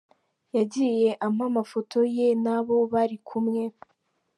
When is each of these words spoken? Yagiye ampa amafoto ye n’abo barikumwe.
Yagiye 0.57 1.09
ampa 1.25 1.43
amafoto 1.49 1.99
ye 2.15 2.27
n’abo 2.43 2.75
barikumwe. 2.91 3.61